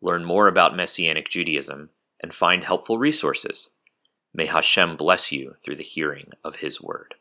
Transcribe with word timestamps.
learn 0.00 0.24
more 0.24 0.48
about 0.48 0.76
Messianic 0.76 1.28
Judaism, 1.28 1.90
and 2.22 2.32
find 2.34 2.64
helpful 2.64 2.98
resources. 2.98 3.70
May 4.34 4.46
Hashem 4.46 4.96
bless 4.96 5.32
you 5.32 5.54
through 5.64 5.76
the 5.76 5.84
hearing 5.84 6.30
of 6.44 6.56
His 6.56 6.80
word. 6.80 7.14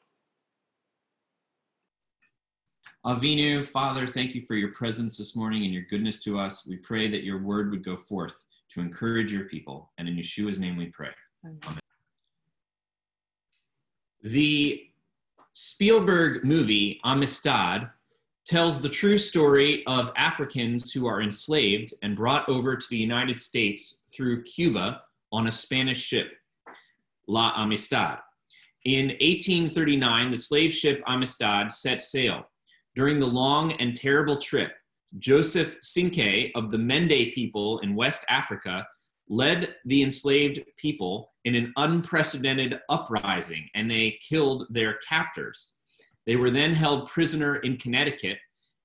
Avinu, 3.05 3.63
Father, 3.63 4.05
thank 4.05 4.35
you 4.35 4.41
for 4.41 4.55
your 4.55 4.73
presence 4.73 5.17
this 5.17 5.35
morning 5.35 5.63
and 5.63 5.73
your 5.73 5.83
goodness 5.83 6.19
to 6.19 6.37
us. 6.37 6.67
We 6.67 6.77
pray 6.77 7.07
that 7.07 7.23
your 7.23 7.41
word 7.41 7.71
would 7.71 7.85
go 7.85 7.95
forth 7.95 8.45
to 8.73 8.81
encourage 8.81 9.31
your 9.31 9.45
people. 9.45 9.93
And 9.97 10.09
in 10.09 10.17
Yeshua's 10.17 10.59
name 10.59 10.75
we 10.75 10.87
pray. 10.87 11.11
Amen. 11.45 11.79
The 14.23 14.83
Spielberg 15.53 16.43
movie, 16.43 16.99
Amistad, 17.05 17.89
tells 18.47 18.79
the 18.79 18.87
true 18.87 19.17
story 19.17 19.85
of 19.87 20.09
Africans 20.15 20.93
who 20.93 21.05
are 21.05 21.21
enslaved 21.21 21.93
and 22.01 22.15
brought 22.15 22.47
over 22.47 22.77
to 22.77 22.87
the 22.89 22.97
United 22.97 23.41
States 23.41 24.03
through 24.15 24.43
Cuba 24.43 25.01
on 25.33 25.47
a 25.47 25.51
Spanish 25.51 26.01
ship, 26.01 26.31
La 27.27 27.51
Amistad. 27.57 28.19
In 28.85 29.07
1839, 29.07 30.31
the 30.31 30.37
slave 30.37 30.73
ship 30.73 31.03
Amistad 31.07 31.73
set 31.73 32.01
sail. 32.01 32.47
During 32.95 33.19
the 33.19 33.25
long 33.25 33.73
and 33.73 33.97
terrible 33.97 34.37
trip, 34.37 34.71
Joseph 35.17 35.75
Cinque 35.81 36.51
of 36.55 36.71
the 36.71 36.77
Mende 36.77 37.33
people 37.33 37.79
in 37.79 37.95
West 37.95 38.23
Africa 38.29 38.87
led 39.27 39.75
the 39.83 40.03
enslaved 40.03 40.63
people 40.77 41.33
in 41.43 41.53
an 41.53 41.73
unprecedented 41.75 42.79
uprising 42.87 43.67
and 43.75 43.91
they 43.91 44.17
killed 44.25 44.67
their 44.69 44.99
captors. 45.07 45.76
They 46.27 46.35
were 46.35 46.51
then 46.51 46.73
held 46.73 47.07
prisoner 47.07 47.55
in 47.57 47.77
Connecticut 47.77 48.37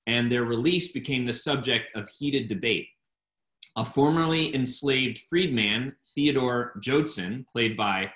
and 0.07 0.31
their 0.31 0.45
release 0.45 0.91
became 0.91 1.25
the 1.25 1.33
subject 1.33 1.91
of 1.95 2.07
heated 2.07 2.47
debate. 2.47 2.87
A 3.75 3.85
formerly 3.85 4.53
enslaved 4.55 5.17
freedman, 5.17 5.95
Theodore 6.15 6.79
Joadson, 6.81 7.45
played 7.51 7.75
by 7.75 8.11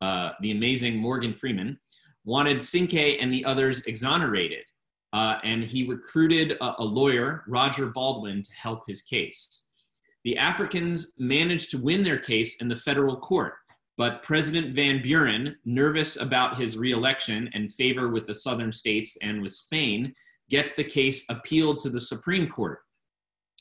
uh, 0.00 0.30
the 0.40 0.50
amazing 0.50 0.96
Morgan 0.96 1.34
Freeman, 1.34 1.78
wanted 2.24 2.62
Cinque 2.62 3.20
and 3.20 3.32
the 3.32 3.44
others 3.44 3.82
exonerated, 3.84 4.64
uh, 5.12 5.36
and 5.44 5.62
he 5.62 5.84
recruited 5.84 6.52
a, 6.60 6.74
a 6.78 6.84
lawyer, 6.84 7.44
Roger 7.46 7.86
Baldwin, 7.86 8.42
to 8.42 8.52
help 8.54 8.84
his 8.86 9.02
case. 9.02 9.66
The 10.24 10.38
Africans 10.38 11.12
managed 11.18 11.70
to 11.72 11.78
win 11.78 12.02
their 12.02 12.18
case 12.18 12.62
in 12.62 12.68
the 12.68 12.76
federal 12.76 13.16
court, 13.16 13.54
but 13.98 14.22
President 14.22 14.74
Van 14.74 15.02
Buren, 15.02 15.56
nervous 15.64 16.16
about 16.16 16.56
his 16.56 16.78
reelection 16.78 17.50
and 17.52 17.72
favor 17.72 18.08
with 18.08 18.26
the 18.26 18.34
southern 18.34 18.72
states 18.72 19.16
and 19.22 19.42
with 19.42 19.54
Spain, 19.54 20.14
gets 20.48 20.74
the 20.74 20.84
case 20.84 21.24
appealed 21.28 21.78
to 21.80 21.90
the 21.90 22.00
Supreme 22.00 22.48
Court. 22.48 22.80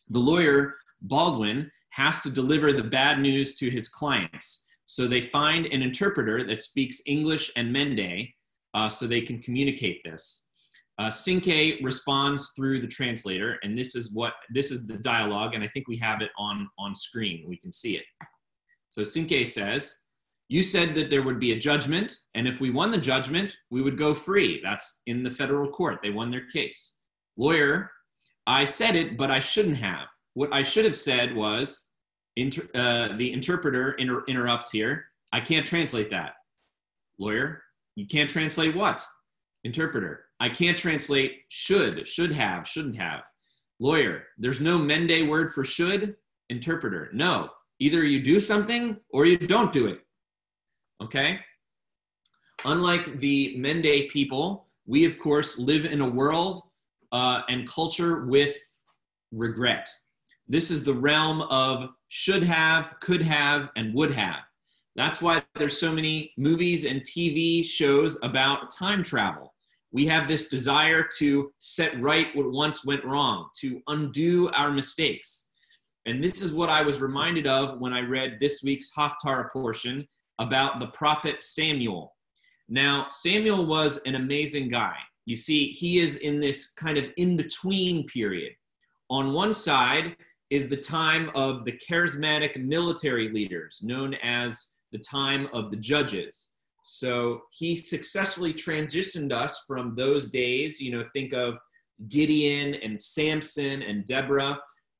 The 0.10 0.20
lawyer, 0.20 0.76
Baldwin, 1.02 1.72
has 1.90 2.22
to 2.22 2.30
deliver 2.30 2.72
the 2.72 2.84
bad 2.84 3.20
news 3.20 3.56
to 3.56 3.70
his 3.70 3.90
clients. 3.90 4.66
So 4.86 5.08
they 5.08 5.22
find 5.22 5.66
an 5.68 5.82
interpreter 5.82 6.46
that 6.46 6.62
speaks 6.62 7.02
English 7.06 7.52
and 7.56 7.72
Mende 7.72 8.28
uh, 8.74 8.90
so 8.90 9.08
they 9.08 9.22
can 9.22 9.42
communicate 9.42 10.02
this. 10.04 10.48
Uh, 10.98 11.10
Cinque 11.10 11.80
responds 11.82 12.52
through 12.56 12.80
the 12.80 12.88
translator, 12.88 13.58
and 13.64 13.78
this 13.78 13.96
is 13.96 14.14
what 14.14 14.34
this 14.54 14.72
is 14.72 14.86
the 14.86 14.98
dialogue, 14.98 15.56
and 15.56 15.64
I 15.64 15.68
think 15.68 15.88
we 15.88 15.98
have 15.98 16.22
it 16.22 16.30
on 16.38 16.70
on 16.78 16.94
screen. 16.94 17.46
We 17.48 17.58
can 17.58 17.72
see 17.72 17.96
it. 17.96 18.04
So 18.90 19.04
Cinque 19.04 19.48
says, 19.48 19.96
"You 20.52 20.64
said 20.64 20.94
that 20.96 21.10
there 21.10 21.24
would 21.24 21.40
be 21.40 21.54
a 21.54 21.64
judgment, 21.70 22.10
and 22.36 22.46
if 22.46 22.60
we 22.60 22.72
won 22.72 22.92
the 22.92 22.98
judgment, 23.12 23.56
we 23.70 23.82
would 23.82 23.98
go 23.98 24.14
free. 24.14 24.60
That's 24.62 25.02
in 25.06 25.24
the 25.24 25.32
federal 25.32 25.70
court. 25.72 26.00
They 26.04 26.10
won 26.10 26.30
their 26.30 26.46
case." 26.48 26.98
Lawyer, 27.38 27.90
I 28.46 28.66
said 28.66 28.96
it, 28.98 29.18
but 29.18 29.32
I 29.32 29.40
shouldn't 29.40 29.78
have. 29.78 30.08
What 30.34 30.52
I 30.54 30.62
should 30.62 30.84
have 30.84 30.98
said 30.98 31.34
was, 31.34 31.88
inter, 32.36 32.68
uh, 32.76 33.16
the 33.16 33.32
interpreter 33.32 33.94
inter- 33.94 34.26
interrupts 34.28 34.72
here. 34.72 35.06
I 35.32 35.40
can't 35.40 35.66
translate 35.66 36.10
that. 36.12 36.34
Lawyer, 37.18 37.64
you 37.96 38.06
can't 38.06 38.30
translate 38.30 38.76
what? 38.76 39.02
Interpreter, 39.64 40.26
I 40.42 40.50
can't 40.50 40.78
translate 40.78 41.44
should, 41.48 42.06
should 42.06 42.34
have, 42.34 42.68
shouldn't 42.68 42.98
have. 42.98 43.22
Lawyer, 43.80 44.24
there's 44.38 44.60
no 44.60 44.78
Mende 44.78 45.30
word 45.30 45.54
for 45.54 45.64
should. 45.64 46.18
Interpreter, 46.50 47.10
no. 47.14 47.52
Either 47.80 48.04
you 48.04 48.22
do 48.22 48.40
something 48.40 48.98
or 49.12 49.26
you 49.26 49.38
don't 49.38 49.72
do 49.72 49.88
it. 49.88 50.02
Okay? 51.02 51.40
Unlike 52.66 53.20
the 53.20 53.56
Mende 53.58 54.10
people, 54.10 54.68
we 54.86 55.06
of 55.06 55.18
course 55.20 55.58
live 55.58 55.86
in 55.86 56.02
a 56.02 56.10
world 56.10 56.62
uh, 57.12 57.42
and 57.50 57.68
culture 57.68 58.26
with 58.26 58.56
regret. 59.32 59.90
This 60.48 60.70
is 60.70 60.84
the 60.84 60.94
realm 60.94 61.42
of 61.44 61.90
should 62.10 62.44
have, 62.44 62.96
could 63.00 63.22
have, 63.22 63.72
and 63.76 63.94
would 63.94 64.12
have. 64.12 64.40
That's 64.96 65.22
why 65.22 65.42
there's 65.56 65.78
so 65.78 65.94
many 65.94 66.34
movies 66.38 66.86
and 66.86 67.02
TV 67.02 67.66
shows 67.66 68.20
about 68.22 68.76
time 68.76 69.02
travel 69.02 69.52
we 69.92 70.06
have 70.06 70.28
this 70.28 70.48
desire 70.48 71.08
to 71.18 71.52
set 71.60 72.00
right 72.02 72.28
what 72.36 72.52
once 72.52 72.86
went 72.86 73.04
wrong, 73.04 73.50
to 73.60 73.82
undo 73.88 74.50
our 74.56 74.72
mistakes. 74.72 75.50
And 76.06 76.24
this 76.24 76.42
is 76.42 76.54
what 76.54 76.70
I 76.70 76.82
was 76.82 77.02
reminded 77.02 77.46
of 77.46 77.80
when 77.80 77.94
I 77.94 78.02
read 78.02 78.38
this 78.40 78.64
week's 78.64 78.92
Haftarah 78.98 79.52
portion 79.52 80.08
about 80.40 80.80
the 80.80 80.88
prophet 80.88 81.44
Samuel. 81.44 82.16
Now, 82.70 83.08
Samuel 83.10 83.66
was 83.66 84.00
an 84.06 84.16
amazing 84.16 84.70
guy. 84.70 84.96
You 85.26 85.36
see, 85.36 85.68
he 85.68 86.00
is 86.00 86.16
in 86.18 86.40
this 86.40 86.72
kind 86.72 86.98
of 86.98 87.06
in 87.18 87.38
between 87.38 88.08
period. 88.08 88.54
On 89.10 89.34
one 89.34 89.54
side 89.54 90.16
is 90.50 90.68
the 90.68 90.78
time 90.78 91.32
of 91.36 91.66
the 91.66 91.74
charismatic 91.74 92.62
military 92.62 93.30
leaders, 93.30 93.80
known 93.84 94.16
as 94.24 94.74
the 94.92 95.00
time 95.00 95.48
of 95.54 95.72
the 95.72 95.78
judges. 95.78 96.52
So 96.84 97.42
he 97.52 97.76
successfully 97.76 98.54
transitioned 98.54 99.32
us 99.32 99.64
from 99.68 99.96
those 99.96 100.30
days, 100.30 100.80
you 100.80 100.92
know, 100.92 101.04
think 101.14 101.34
of 101.34 101.60
Gideon 102.08 102.76
and 102.76 103.02
Samson 103.02 103.84
and 103.84 104.06
Deborah, 104.06 104.60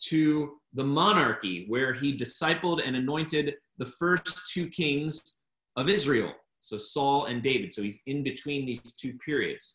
to 0.10 0.58
the 0.74 0.84
monarchy, 0.84 1.66
where 1.68 1.94
he 1.94 2.18
discipled 2.18 2.82
and 2.86 2.96
anointed 2.96 3.56
the 3.82 3.88
first 3.88 4.40
two 4.54 4.68
kings 4.68 5.42
of 5.76 5.90
Israel, 5.90 6.32
so 6.60 6.78
Saul 6.78 7.26
and 7.26 7.42
David. 7.42 7.74
So 7.74 7.82
he's 7.82 8.00
in 8.06 8.22
between 8.22 8.64
these 8.64 8.94
two 8.94 9.14
periods. 9.26 9.74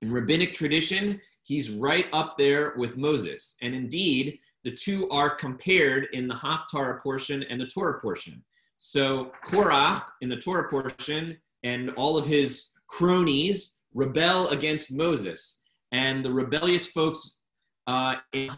In 0.00 0.10
rabbinic 0.10 0.54
tradition, 0.54 1.20
he's 1.42 1.70
right 1.70 2.06
up 2.14 2.38
there 2.38 2.72
with 2.78 2.96
Moses. 2.96 3.56
And 3.60 3.74
indeed, 3.74 4.38
the 4.64 4.70
two 4.70 5.10
are 5.10 5.28
compared 5.28 6.08
in 6.14 6.26
the 6.26 6.34
Haftarah 6.34 7.02
portion 7.02 7.42
and 7.50 7.60
the 7.60 7.66
Torah 7.66 8.00
portion. 8.00 8.42
So 8.78 9.30
Korah 9.44 10.06
in 10.22 10.30
the 10.30 10.36
Torah 10.36 10.70
portion 10.70 11.36
and 11.64 11.90
all 11.96 12.16
of 12.16 12.26
his 12.26 12.70
cronies 12.86 13.80
rebel 13.92 14.48
against 14.48 14.96
Moses. 14.96 15.60
And 15.92 16.24
the 16.24 16.32
rebellious 16.32 16.86
folks 16.88 17.40
uh, 17.86 18.16
in 18.32 18.50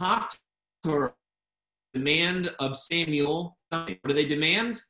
Haftarah 0.00 1.12
demand 1.96 2.54
of 2.58 2.76
Samuel, 2.76 3.55
what 3.70 3.98
do 4.06 4.14
they 4.14 4.26
demand? 4.26 4.80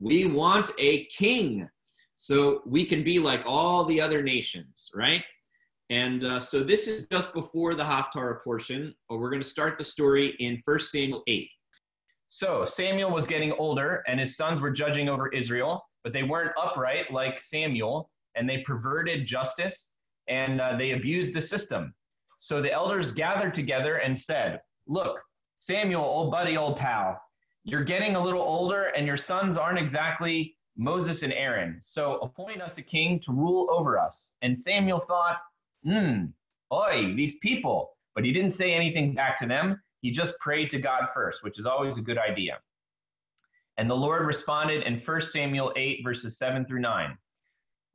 We 0.00 0.26
want 0.26 0.70
a 0.78 1.04
king 1.06 1.68
so 2.16 2.62
we 2.66 2.84
can 2.84 3.04
be 3.04 3.18
like 3.18 3.42
all 3.46 3.84
the 3.84 4.00
other 4.00 4.22
nations, 4.22 4.90
right? 4.94 5.22
And 5.90 6.24
uh, 6.24 6.40
so 6.40 6.62
this 6.62 6.88
is 6.88 7.06
just 7.10 7.32
before 7.32 7.74
the 7.74 7.84
Haftarah 7.84 8.42
portion. 8.42 8.94
Or 9.08 9.18
we're 9.18 9.30
going 9.30 9.42
to 9.42 9.48
start 9.48 9.78
the 9.78 9.84
story 9.84 10.36
in 10.38 10.60
1 10.64 10.80
Samuel 10.80 11.22
8. 11.26 11.48
So 12.28 12.64
Samuel 12.64 13.10
was 13.10 13.26
getting 13.26 13.52
older, 13.52 14.02
and 14.06 14.20
his 14.20 14.36
sons 14.36 14.60
were 14.60 14.70
judging 14.70 15.08
over 15.08 15.28
Israel, 15.28 15.82
but 16.04 16.12
they 16.12 16.24
weren't 16.24 16.52
upright 16.60 17.10
like 17.10 17.40
Samuel, 17.40 18.10
and 18.34 18.48
they 18.48 18.58
perverted 18.58 19.26
justice 19.26 19.90
and 20.28 20.60
uh, 20.60 20.76
they 20.76 20.92
abused 20.92 21.32
the 21.32 21.40
system. 21.40 21.94
So 22.38 22.60
the 22.60 22.72
elders 22.72 23.12
gathered 23.12 23.54
together 23.54 23.96
and 23.96 24.16
said, 24.16 24.60
Look, 24.86 25.20
Samuel, 25.56 26.02
old 26.02 26.30
buddy, 26.30 26.56
old 26.56 26.78
pal, 26.78 27.20
you're 27.68 27.84
getting 27.84 28.16
a 28.16 28.22
little 28.22 28.40
older, 28.40 28.84
and 28.96 29.06
your 29.06 29.18
sons 29.18 29.58
aren't 29.58 29.78
exactly 29.78 30.56
Moses 30.78 31.22
and 31.22 31.34
Aaron. 31.34 31.78
So 31.82 32.14
appoint 32.22 32.62
us 32.62 32.78
a 32.78 32.82
king 32.82 33.20
to 33.26 33.32
rule 33.32 33.68
over 33.70 33.98
us. 33.98 34.32
And 34.40 34.58
Samuel 34.58 35.00
thought, 35.00 35.36
Hmm, 35.84 36.26
oi, 36.72 37.12
these 37.14 37.34
people. 37.42 37.90
But 38.14 38.24
he 38.24 38.32
didn't 38.32 38.52
say 38.52 38.72
anything 38.72 39.14
back 39.14 39.38
to 39.40 39.46
them 39.46 39.82
He 40.00 40.10
just 40.10 40.38
prayed 40.40 40.70
to 40.70 40.78
God 40.78 41.08
first, 41.12 41.42
which 41.42 41.58
is 41.58 41.66
always 41.66 41.98
a 41.98 42.02
good 42.02 42.16
idea. 42.16 42.58
And 43.76 43.88
the 43.88 43.94
Lord 43.94 44.26
responded 44.26 44.84
in 44.84 45.02
1 45.04 45.20
Samuel 45.20 45.72
8, 45.76 46.00
verses 46.02 46.38
7 46.38 46.64
through 46.64 46.80
9. 46.80 47.18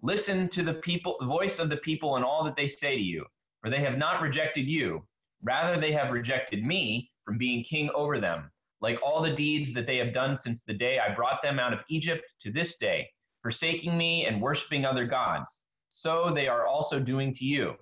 Listen 0.03 0.47
to 0.49 0.61
the 0.63 0.75
people, 0.75 1.17
the 1.19 1.25
voice 1.25 1.57
of 1.57 1.69
the 1.69 1.77
people 1.77 2.15
and 2.15 2.23
all 2.23 2.43
that 2.43 2.55
they 2.55 2.67
say 2.67 2.95
to 2.95 3.01
you, 3.01 3.25
for 3.61 3.71
they 3.71 3.81
have 3.81 3.97
not 3.97 4.21
rejected 4.21 4.67
you. 4.67 5.03
Rather, 5.41 5.81
they 5.81 5.91
have 5.91 6.11
rejected 6.11 6.63
me 6.63 7.09
from 7.25 7.37
being 7.39 7.63
king 7.63 7.89
over 7.95 8.19
them, 8.19 8.51
like 8.83 8.99
all 9.01 9.21
the 9.21 9.33
deeds 9.33 9.71
that 9.73 9.87
they 9.87 9.97
have 9.97 10.13
done 10.13 10.35
since 10.37 10.61
the 10.61 10.73
day 10.73 10.99
I 10.99 11.15
brought 11.15 11.41
them 11.41 11.57
out 11.57 11.73
of 11.73 11.79
Egypt 11.89 12.23
to 12.41 12.51
this 12.51 12.75
day, 12.75 13.09
forsaking 13.41 13.97
me 13.97 14.25
and 14.25 14.41
worshiping 14.41 14.85
other 14.85 15.05
gods. 15.05 15.61
So 15.89 16.31
they 16.35 16.49
are 16.49 16.67
also 16.67 16.99
doing 16.99 17.33
to 17.35 17.45
you. 17.45 17.75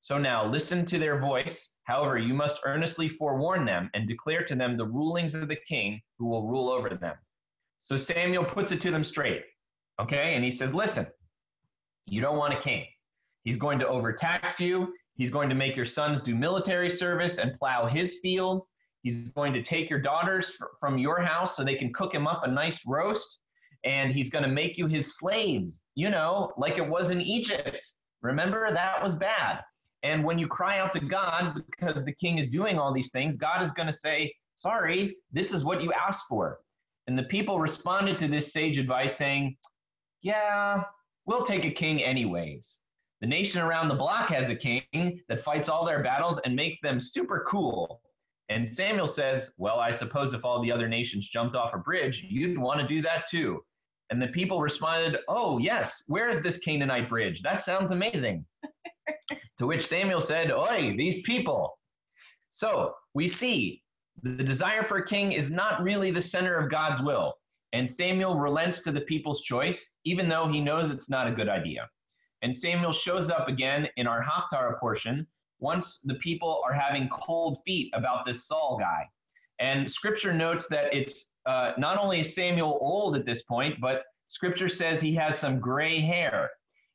So 0.00 0.16
now 0.16 0.46
listen 0.46 0.86
to 0.86 0.98
their 0.98 1.20
voice. 1.20 1.68
However, 1.84 2.16
you 2.16 2.32
must 2.32 2.60
earnestly 2.64 3.08
forewarn 3.08 3.66
them 3.66 3.90
and 3.92 4.08
declare 4.08 4.44
to 4.46 4.56
them 4.56 4.76
the 4.76 4.86
rulings 4.86 5.34
of 5.34 5.46
the 5.46 5.58
king 5.68 6.00
who 6.18 6.26
will 6.26 6.48
rule 6.48 6.70
over 6.70 6.88
them. 6.88 7.16
So 7.80 7.96
Samuel 7.96 8.44
puts 8.44 8.72
it 8.72 8.80
to 8.80 8.90
them 8.90 9.04
straight. 9.04 9.42
Okay. 10.00 10.34
And 10.34 10.44
he 10.44 10.50
says, 10.50 10.72
listen, 10.72 11.06
you 12.06 12.20
don't 12.20 12.38
want 12.38 12.54
a 12.54 12.60
king. 12.60 12.86
He's 13.44 13.58
going 13.58 13.78
to 13.80 13.88
overtax 13.88 14.58
you. 14.58 14.94
He's 15.16 15.30
going 15.30 15.48
to 15.48 15.54
make 15.54 15.76
your 15.76 15.84
sons 15.84 16.20
do 16.20 16.34
military 16.34 16.90
service 16.90 17.38
and 17.38 17.54
plow 17.54 17.86
his 17.86 18.16
fields. 18.22 18.70
He's 19.06 19.28
going 19.28 19.52
to 19.52 19.62
take 19.62 19.88
your 19.88 20.00
daughters 20.00 20.50
fr- 20.50 20.64
from 20.80 20.98
your 20.98 21.20
house 21.20 21.54
so 21.54 21.62
they 21.62 21.76
can 21.76 21.92
cook 21.92 22.12
him 22.12 22.26
up 22.26 22.42
a 22.42 22.50
nice 22.50 22.80
roast. 22.84 23.38
And 23.84 24.10
he's 24.10 24.30
going 24.30 24.42
to 24.42 24.50
make 24.50 24.76
you 24.76 24.88
his 24.88 25.16
slaves, 25.16 25.80
you 25.94 26.10
know, 26.10 26.52
like 26.58 26.76
it 26.76 26.88
was 26.88 27.10
in 27.10 27.20
Egypt. 27.20 27.92
Remember, 28.22 28.68
that 28.74 29.00
was 29.00 29.14
bad. 29.14 29.60
And 30.02 30.24
when 30.24 30.40
you 30.40 30.48
cry 30.48 30.80
out 30.80 30.90
to 30.90 30.98
God 30.98 31.62
because 31.70 32.04
the 32.04 32.14
king 32.14 32.38
is 32.38 32.48
doing 32.48 32.80
all 32.80 32.92
these 32.92 33.12
things, 33.12 33.36
God 33.36 33.62
is 33.62 33.70
going 33.70 33.86
to 33.86 33.92
say, 33.92 34.34
Sorry, 34.56 35.14
this 35.30 35.52
is 35.52 35.62
what 35.62 35.82
you 35.82 35.92
asked 35.92 36.24
for. 36.28 36.58
And 37.06 37.16
the 37.16 37.30
people 37.34 37.60
responded 37.60 38.18
to 38.18 38.26
this 38.26 38.52
sage 38.52 38.76
advice 38.76 39.14
saying, 39.14 39.56
Yeah, 40.22 40.82
we'll 41.26 41.44
take 41.44 41.64
a 41.64 41.70
king 41.70 42.02
anyways. 42.02 42.80
The 43.20 43.28
nation 43.28 43.60
around 43.60 43.86
the 43.86 43.94
block 43.94 44.30
has 44.30 44.50
a 44.50 44.56
king 44.56 44.82
that 45.28 45.44
fights 45.44 45.68
all 45.68 45.86
their 45.86 46.02
battles 46.02 46.40
and 46.44 46.56
makes 46.56 46.80
them 46.80 46.98
super 46.98 47.46
cool. 47.48 48.00
And 48.48 48.68
Samuel 48.68 49.06
says, 49.06 49.50
Well, 49.56 49.80
I 49.80 49.90
suppose 49.90 50.32
if 50.32 50.44
all 50.44 50.62
the 50.62 50.72
other 50.72 50.88
nations 50.88 51.28
jumped 51.28 51.56
off 51.56 51.74
a 51.74 51.78
bridge, 51.78 52.24
you'd 52.28 52.58
want 52.58 52.80
to 52.80 52.86
do 52.86 53.02
that 53.02 53.28
too. 53.28 53.62
And 54.10 54.22
the 54.22 54.28
people 54.28 54.60
responded, 54.60 55.18
Oh, 55.28 55.58
yes, 55.58 56.02
where 56.06 56.28
is 56.28 56.42
this 56.42 56.58
Canaanite 56.58 57.08
bridge? 57.08 57.42
That 57.42 57.62
sounds 57.62 57.90
amazing. 57.90 58.44
to 59.58 59.66
which 59.66 59.86
Samuel 59.86 60.20
said, 60.20 60.52
Oi, 60.52 60.94
these 60.96 61.22
people. 61.22 61.78
So 62.50 62.94
we 63.14 63.26
see 63.26 63.82
the 64.22 64.44
desire 64.44 64.84
for 64.84 64.98
a 64.98 65.06
king 65.06 65.32
is 65.32 65.50
not 65.50 65.82
really 65.82 66.10
the 66.10 66.22
center 66.22 66.56
of 66.56 66.70
God's 66.70 67.02
will. 67.02 67.34
And 67.72 67.90
Samuel 67.90 68.38
relents 68.38 68.80
to 68.82 68.92
the 68.92 69.02
people's 69.02 69.42
choice, 69.42 69.90
even 70.04 70.28
though 70.28 70.48
he 70.48 70.60
knows 70.60 70.90
it's 70.90 71.10
not 71.10 71.28
a 71.28 71.32
good 71.32 71.48
idea. 71.48 71.88
And 72.42 72.54
Samuel 72.54 72.92
shows 72.92 73.28
up 73.28 73.48
again 73.48 73.88
in 73.96 74.06
our 74.06 74.22
Haftarah 74.22 74.78
portion 74.78 75.26
once 75.58 76.00
the 76.04 76.14
people 76.16 76.62
are 76.64 76.72
having 76.72 77.08
cold 77.08 77.58
feet 77.64 77.90
about 77.94 78.26
this 78.26 78.46
Saul 78.46 78.76
guy. 78.78 79.08
And 79.58 79.90
scripture 79.90 80.34
notes 80.34 80.66
that 80.68 80.94
it's 80.94 81.26
uh, 81.46 81.72
not 81.78 81.98
only 81.98 82.22
Samuel 82.22 82.78
old 82.80 83.16
at 83.16 83.24
this 83.24 83.42
point, 83.42 83.80
but 83.80 84.02
scripture 84.28 84.68
says 84.68 85.00
he 85.00 85.14
has 85.14 85.38
some 85.38 85.60
gray 85.60 86.00
hair. 86.00 86.50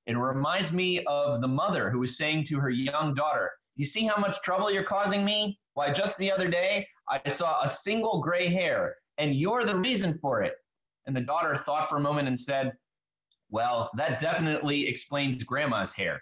It 0.05 0.17
reminds 0.17 0.71
me 0.71 1.03
of 1.05 1.41
the 1.41 1.47
mother 1.47 1.89
who 1.89 1.99
was 1.99 2.17
saying 2.17 2.45
to 2.45 2.59
her 2.59 2.69
young 2.69 3.13
daughter, 3.13 3.51
You 3.75 3.85
see 3.85 4.05
how 4.05 4.19
much 4.19 4.41
trouble 4.41 4.71
you're 4.71 4.83
causing 4.83 5.23
me? 5.23 5.59
Why, 5.73 5.91
just 5.91 6.17
the 6.17 6.31
other 6.31 6.49
day, 6.49 6.87
I 7.09 7.29
saw 7.29 7.63
a 7.63 7.69
single 7.69 8.21
gray 8.21 8.49
hair, 8.49 8.95
and 9.17 9.35
you're 9.35 9.63
the 9.63 9.77
reason 9.77 10.17
for 10.21 10.41
it. 10.41 10.53
And 11.05 11.15
the 11.15 11.21
daughter 11.21 11.57
thought 11.57 11.89
for 11.89 11.97
a 11.97 12.01
moment 12.01 12.27
and 12.27 12.39
said, 12.39 12.73
Well, 13.49 13.89
that 13.95 14.19
definitely 14.19 14.87
explains 14.87 15.43
grandma's 15.43 15.93
hair. 15.93 16.21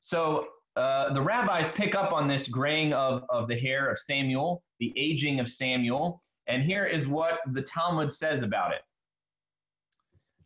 So 0.00 0.48
uh, 0.78 1.12
the 1.12 1.20
rabbis 1.20 1.68
pick 1.74 1.96
up 1.96 2.12
on 2.12 2.28
this 2.28 2.46
graying 2.46 2.92
of, 2.92 3.24
of 3.30 3.48
the 3.48 3.58
hair 3.58 3.90
of 3.90 3.98
Samuel, 3.98 4.62
the 4.78 4.94
aging 4.96 5.40
of 5.40 5.48
Samuel, 5.48 6.22
and 6.46 6.62
here 6.62 6.86
is 6.86 7.08
what 7.08 7.40
the 7.52 7.62
Talmud 7.62 8.12
says 8.12 8.42
about 8.42 8.72
it. 8.72 8.82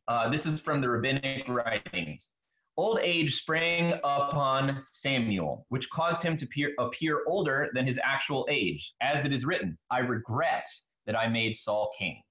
Uh, 0.08 0.31
this 0.31 0.46
is 0.46 0.58
from 0.58 0.81
the 0.81 0.88
rabbinic 0.88 1.46
writings. 1.49 2.31
Old 2.79 2.99
age 3.00 3.37
sprang 3.37 3.93
upon 4.02 4.82
Samuel, 4.90 5.67
which 5.69 5.90
caused 5.90 6.23
him 6.23 6.38
to 6.38 6.46
appear, 6.46 6.73
appear 6.79 7.20
older 7.26 7.69
than 7.75 7.87
his 7.87 8.00
actual 8.02 8.46
age. 8.50 8.94
As 9.02 9.26
it 9.26 9.32
is 9.34 9.44
written, 9.44 9.76
I 9.90 9.99
regret 9.99 10.67
that 11.06 11.14
I 11.14 11.29
made 11.29 11.55
Saul 11.55 11.90
king. 11.99 12.23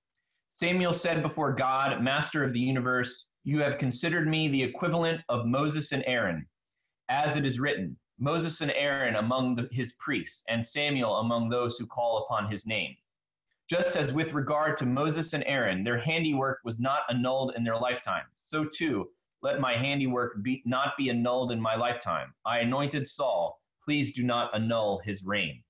Samuel 0.49 0.93
said 0.93 1.21
before 1.21 1.53
God, 1.53 2.01
Master 2.01 2.43
of 2.43 2.51
the 2.51 2.59
universe, 2.59 3.27
You 3.43 3.59
have 3.59 3.77
considered 3.77 4.27
me 4.27 4.47
the 4.47 4.63
equivalent 4.63 5.21
of 5.29 5.45
Moses 5.45 5.91
and 5.91 6.03
Aaron. 6.07 6.47
As 7.11 7.35
it 7.35 7.45
is 7.45 7.59
written, 7.59 7.97
Moses 8.19 8.61
and 8.61 8.71
Aaron 8.71 9.17
among 9.17 9.57
the, 9.57 9.67
his 9.69 9.91
priests, 9.99 10.43
and 10.47 10.65
Samuel 10.65 11.17
among 11.17 11.49
those 11.49 11.77
who 11.77 11.85
call 11.85 12.23
upon 12.23 12.49
his 12.49 12.65
name. 12.65 12.95
Just 13.69 13.97
as 13.97 14.13
with 14.13 14.31
regard 14.31 14.77
to 14.77 14.85
Moses 14.85 15.33
and 15.33 15.43
Aaron, 15.45 15.83
their 15.83 15.97
handiwork 15.97 16.59
was 16.63 16.79
not 16.79 17.01
annulled 17.09 17.53
in 17.57 17.65
their 17.65 17.77
lifetimes, 17.77 18.29
so 18.33 18.63
too 18.63 19.09
let 19.41 19.59
my 19.59 19.73
handiwork 19.73 20.41
be, 20.41 20.63
not 20.65 20.95
be 20.97 21.09
annulled 21.09 21.51
in 21.51 21.59
my 21.59 21.75
lifetime. 21.75 22.33
I 22.45 22.59
anointed 22.59 23.05
Saul. 23.05 23.61
Please 23.83 24.13
do 24.13 24.23
not 24.23 24.55
annul 24.55 25.01
his 25.03 25.21
reign. 25.21 25.61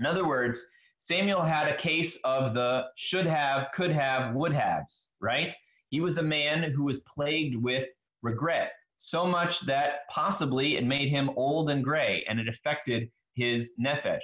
In 0.00 0.06
other 0.06 0.26
words, 0.26 0.66
Samuel 0.98 1.42
had 1.42 1.68
a 1.68 1.76
case 1.76 2.16
of 2.24 2.54
the 2.54 2.86
should 2.96 3.26
have, 3.26 3.68
could 3.72 3.92
have, 3.92 4.34
would 4.34 4.52
haves, 4.52 5.10
right? 5.20 5.54
He 5.90 6.00
was 6.00 6.18
a 6.18 6.24
man 6.24 6.72
who 6.72 6.82
was 6.82 6.98
plagued 7.02 7.54
with 7.54 7.86
regret, 8.22 8.72
so 9.00 9.26
much 9.26 9.60
that 9.66 10.06
possibly 10.10 10.76
it 10.76 10.84
made 10.84 11.08
him 11.08 11.30
old 11.34 11.70
and 11.70 11.82
gray 11.82 12.22
and 12.28 12.38
it 12.38 12.48
affected 12.48 13.10
his 13.34 13.72
nephesh, 13.80 14.20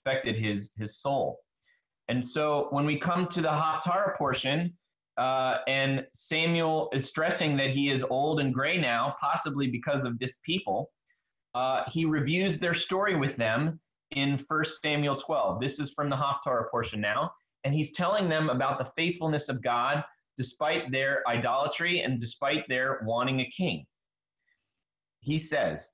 affected 0.00 0.34
his, 0.34 0.70
his 0.78 0.98
soul. 0.98 1.40
And 2.08 2.24
so 2.24 2.68
when 2.70 2.86
we 2.86 2.98
come 2.98 3.28
to 3.28 3.42
the 3.42 3.48
Haftarah 3.48 4.16
portion, 4.16 4.72
uh, 5.18 5.58
and 5.68 6.06
Samuel 6.14 6.88
is 6.94 7.06
stressing 7.06 7.56
that 7.58 7.70
he 7.70 7.90
is 7.90 8.02
old 8.02 8.40
and 8.40 8.52
gray 8.52 8.80
now, 8.80 9.14
possibly 9.20 9.68
because 9.68 10.04
of 10.04 10.18
this 10.18 10.36
people. 10.42 10.90
Uh, 11.54 11.82
he 11.88 12.04
reviews 12.04 12.58
their 12.58 12.74
story 12.74 13.14
with 13.14 13.36
them 13.36 13.78
in 14.10 14.42
1 14.48 14.64
Samuel 14.82 15.16
12. 15.16 15.60
This 15.60 15.78
is 15.78 15.90
from 15.90 16.08
the 16.08 16.16
Haftarah 16.16 16.70
portion 16.70 17.00
now. 17.00 17.30
And 17.64 17.74
he's 17.74 17.92
telling 17.92 18.28
them 18.28 18.48
about 18.48 18.78
the 18.78 18.90
faithfulness 18.96 19.48
of 19.48 19.62
God 19.62 20.02
despite 20.36 20.90
their 20.90 21.22
idolatry 21.28 22.00
and 22.00 22.20
despite 22.20 22.66
their 22.68 23.02
wanting 23.04 23.40
a 23.40 23.50
king. 23.56 23.86
He 25.24 25.38
says, 25.38 25.88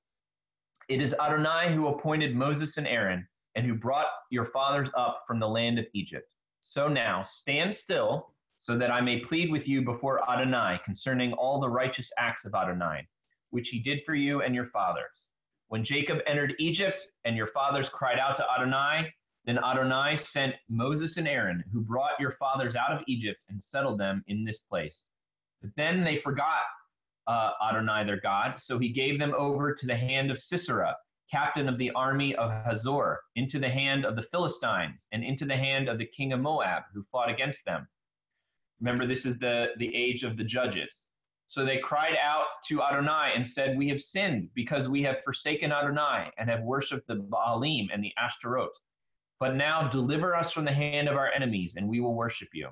It 0.89 0.99
is 0.99 1.13
Adonai 1.13 1.73
who 1.73 1.87
appointed 1.87 2.35
Moses 2.35 2.75
and 2.75 2.85
Aaron 2.85 3.25
and 3.55 3.65
who 3.65 3.73
brought 3.73 4.07
your 4.29 4.43
fathers 4.43 4.89
up 4.97 5.23
from 5.25 5.39
the 5.39 5.47
land 5.47 5.79
of 5.79 5.85
Egypt. 5.93 6.27
So 6.59 6.89
now 6.89 7.23
stand 7.23 7.73
still 7.73 8.33
so 8.59 8.77
that 8.77 8.91
I 8.91 8.99
may 8.99 9.21
plead 9.21 9.49
with 9.49 9.69
you 9.69 9.83
before 9.83 10.29
Adonai 10.29 10.81
concerning 10.83 11.31
all 11.31 11.61
the 11.61 11.69
righteous 11.69 12.11
acts 12.17 12.43
of 12.43 12.53
Adonai, 12.53 13.07
which 13.51 13.69
he 13.69 13.79
did 13.79 14.01
for 14.05 14.15
you 14.15 14.41
and 14.41 14.53
your 14.53 14.67
fathers. 14.67 15.29
When 15.69 15.85
Jacob 15.85 16.19
entered 16.27 16.53
Egypt 16.59 17.07
and 17.23 17.37
your 17.37 17.47
fathers 17.47 17.87
cried 17.87 18.19
out 18.19 18.35
to 18.35 18.51
Adonai, 18.51 19.13
then 19.45 19.59
Adonai 19.59 20.17
sent 20.17 20.55
Moses 20.67 21.15
and 21.15 21.27
Aaron, 21.27 21.63
who 21.71 21.79
brought 21.79 22.19
your 22.19 22.31
fathers 22.31 22.75
out 22.75 22.91
of 22.91 23.01
Egypt 23.07 23.39
and 23.47 23.63
settled 23.63 23.97
them 23.97 24.25
in 24.27 24.43
this 24.43 24.59
place. 24.59 25.05
But 25.61 25.71
then 25.77 26.03
they 26.03 26.17
forgot 26.17 26.63
uh, 27.27 27.51
Adonai 27.63 28.03
their 28.03 28.19
God, 28.19 28.59
so 28.59 28.77
he 28.77 28.89
gave 28.89 29.19
them 29.19 29.33
over 29.37 29.73
to 29.73 29.85
the 29.85 29.95
hand 29.95 30.31
of 30.31 30.39
Sisera, 30.39 30.95
captain 31.31 31.69
of 31.69 31.77
the 31.77 31.91
army 31.91 32.35
of 32.35 32.51
Hazor, 32.51 33.19
into 33.35 33.59
the 33.59 33.69
hand 33.69 34.05
of 34.05 34.15
the 34.15 34.23
Philistines, 34.23 35.07
and 35.11 35.23
into 35.23 35.45
the 35.45 35.55
hand 35.55 35.87
of 35.87 35.97
the 35.97 36.05
king 36.05 36.33
of 36.33 36.39
Moab, 36.39 36.83
who 36.93 37.03
fought 37.11 37.29
against 37.29 37.63
them. 37.65 37.87
Remember, 38.79 39.05
this 39.05 39.25
is 39.25 39.37
the, 39.37 39.67
the 39.77 39.95
age 39.95 40.23
of 40.23 40.37
the 40.37 40.43
judges. 40.43 41.05
So 41.47 41.65
they 41.65 41.79
cried 41.79 42.15
out 42.21 42.45
to 42.67 42.81
Adonai 42.81 43.33
and 43.35 43.45
said, 43.45 43.77
We 43.77 43.89
have 43.89 43.99
sinned 43.99 44.49
because 44.55 44.87
we 44.87 45.03
have 45.03 45.23
forsaken 45.23 45.71
Adonai 45.71 46.31
and 46.37 46.49
have 46.49 46.61
worshipped 46.63 47.07
the 47.07 47.17
Baalim 47.17 47.87
and 47.93 48.03
the 48.03 48.13
Ashtaroth. 48.17 48.71
But 49.39 49.55
now 49.55 49.87
deliver 49.89 50.35
us 50.35 50.51
from 50.51 50.65
the 50.65 50.71
hand 50.71 51.09
of 51.09 51.17
our 51.17 51.31
enemies, 51.31 51.75
and 51.75 51.89
we 51.89 51.99
will 51.99 52.15
worship 52.15 52.47
you. 52.53 52.69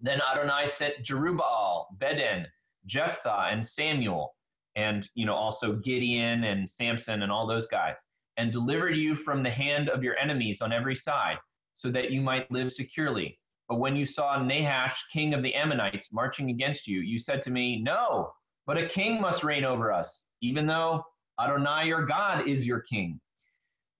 Then 0.00 0.20
Adonai 0.20 0.66
sent 0.66 1.02
Jerubbaal, 1.02 1.86
Bedan, 1.98 2.46
Jephthah, 2.86 3.48
and 3.50 3.66
Samuel, 3.66 4.34
and 4.76 5.08
you 5.14 5.26
know 5.26 5.34
also 5.34 5.74
Gideon 5.74 6.44
and 6.44 6.70
Samson 6.70 7.22
and 7.22 7.32
all 7.32 7.46
those 7.46 7.66
guys, 7.66 7.96
and 8.36 8.52
delivered 8.52 8.96
you 8.96 9.14
from 9.14 9.42
the 9.42 9.50
hand 9.50 9.88
of 9.88 10.02
your 10.02 10.16
enemies 10.18 10.60
on 10.60 10.72
every 10.72 10.94
side, 10.94 11.38
so 11.74 11.90
that 11.90 12.10
you 12.10 12.20
might 12.20 12.50
live 12.50 12.72
securely. 12.72 13.38
But 13.68 13.80
when 13.80 13.96
you 13.96 14.06
saw 14.06 14.40
Nahash, 14.40 14.96
king 15.12 15.34
of 15.34 15.42
the 15.42 15.54
Ammonites, 15.54 16.12
marching 16.12 16.50
against 16.50 16.86
you, 16.86 17.00
you 17.00 17.18
said 17.18 17.42
to 17.42 17.50
me, 17.50 17.82
No, 17.82 18.32
but 18.66 18.78
a 18.78 18.88
king 18.88 19.20
must 19.20 19.44
reign 19.44 19.64
over 19.64 19.92
us, 19.92 20.26
even 20.40 20.66
though 20.66 21.04
Adonai 21.40 21.86
your 21.86 22.06
God 22.06 22.48
is 22.48 22.66
your 22.66 22.80
king. 22.80 23.20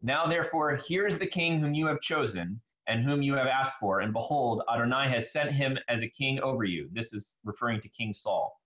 Now, 0.02 0.26
therefore, 0.26 0.76
here 0.76 1.07
is 1.07 1.19
the 1.19 1.26
king 1.26 1.59
whom 1.59 1.75
you 1.75 1.87
have 1.87 2.00
chosen 2.00 2.61
and 2.87 3.02
whom 3.02 3.23
you 3.23 3.35
have 3.35 3.47
asked 3.47 3.76
for. 3.81 4.00
And 4.00 4.12
behold, 4.12 4.62
Adonai 4.73 5.09
has 5.09 5.33
sent 5.33 5.50
him 5.50 5.76
as 5.88 6.02
a 6.02 6.09
king 6.09 6.40
over 6.40 6.64
you. 6.64 6.88
This 6.93 7.12
is 7.12 7.35
referring 7.45 7.81
to 7.81 7.88
King 7.88 8.14
Saul. 8.14 8.57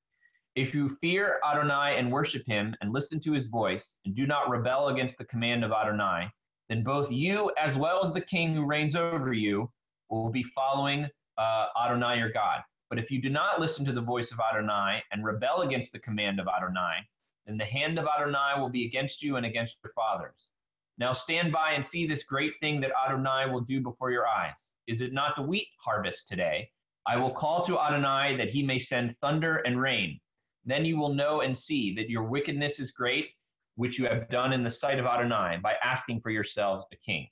If 0.60 0.74
you 0.74 0.90
fear 1.00 1.40
Adonai 1.42 1.96
and 1.96 2.12
worship 2.12 2.46
him 2.46 2.76
and 2.82 2.92
listen 2.92 3.18
to 3.20 3.32
his 3.32 3.46
voice 3.46 3.94
and 4.04 4.14
do 4.14 4.26
not 4.26 4.50
rebel 4.50 4.88
against 4.88 5.16
the 5.16 5.24
command 5.24 5.64
of 5.64 5.72
Adonai, 5.72 6.30
then 6.68 6.84
both 6.84 7.10
you 7.10 7.50
as 7.58 7.76
well 7.76 8.04
as 8.04 8.12
the 8.12 8.20
king 8.20 8.52
who 8.52 8.66
reigns 8.66 8.94
over 8.94 9.32
you 9.32 9.72
will 10.10 10.28
be 10.28 10.42
following 10.42 11.08
uh, 11.38 11.68
Adonai 11.82 12.18
your 12.18 12.30
God. 12.30 12.60
But 12.90 12.98
if 12.98 13.10
you 13.10 13.22
do 13.22 13.30
not 13.30 13.58
listen 13.58 13.86
to 13.86 13.92
the 13.92 14.02
voice 14.02 14.32
of 14.32 14.38
Adonai 14.38 15.02
and 15.10 15.24
rebel 15.24 15.62
against 15.62 15.92
the 15.92 15.98
command 15.98 16.38
of 16.38 16.46
Adonai, 16.46 17.08
then 17.46 17.56
the 17.56 17.64
hand 17.64 17.98
of 17.98 18.06
Adonai 18.06 18.60
will 18.60 18.68
be 18.68 18.84
against 18.84 19.22
you 19.22 19.36
and 19.36 19.46
against 19.46 19.78
your 19.82 19.94
fathers. 19.94 20.50
Now 20.98 21.14
stand 21.14 21.52
by 21.52 21.72
and 21.72 21.86
see 21.86 22.06
this 22.06 22.22
great 22.22 22.52
thing 22.60 22.82
that 22.82 22.92
Adonai 23.02 23.50
will 23.50 23.62
do 23.62 23.80
before 23.80 24.10
your 24.10 24.28
eyes. 24.28 24.72
Is 24.86 25.00
it 25.00 25.14
not 25.14 25.36
the 25.36 25.42
wheat 25.42 25.68
harvest 25.82 26.28
today? 26.28 26.68
I 27.06 27.16
will 27.16 27.30
call 27.30 27.64
to 27.64 27.80
Adonai 27.80 28.36
that 28.36 28.50
he 28.50 28.62
may 28.62 28.78
send 28.78 29.16
thunder 29.16 29.62
and 29.64 29.80
rain. 29.80 30.20
Then 30.64 30.84
you 30.84 30.96
will 30.98 31.14
know 31.14 31.40
and 31.40 31.56
see 31.56 31.94
that 31.94 32.10
your 32.10 32.24
wickedness 32.24 32.78
is 32.78 32.90
great, 32.90 33.28
which 33.76 33.98
you 33.98 34.06
have 34.06 34.28
done 34.28 34.52
in 34.52 34.62
the 34.62 34.70
sight 34.70 34.98
of 34.98 35.06
Adonai 35.06 35.58
by 35.62 35.74
asking 35.82 36.20
for 36.20 36.30
yourselves 36.30 36.86
a 36.92 36.96
king. 36.96 37.28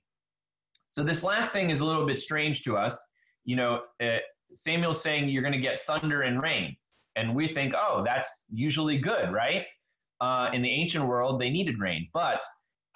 So 0.90 1.04
this 1.04 1.22
last 1.22 1.52
thing 1.52 1.70
is 1.70 1.80
a 1.80 1.84
little 1.84 2.06
bit 2.06 2.20
strange 2.20 2.62
to 2.62 2.76
us. 2.76 2.98
You 3.44 3.56
know, 3.56 3.82
uh, 4.02 4.18
Samuel's 4.54 5.02
saying 5.02 5.28
you're 5.28 5.42
going 5.42 5.52
to 5.52 5.60
get 5.60 5.82
thunder 5.82 6.22
and 6.22 6.42
rain. 6.42 6.76
And 7.16 7.34
we 7.34 7.48
think, 7.48 7.74
oh, 7.76 8.02
that's 8.04 8.44
usually 8.52 8.98
good, 8.98 9.32
right? 9.32 9.66
Uh, 10.20 10.50
in 10.52 10.62
the 10.62 10.70
ancient 10.70 11.06
world, 11.06 11.40
they 11.40 11.50
needed 11.50 11.78
rain. 11.78 12.08
But 12.12 12.42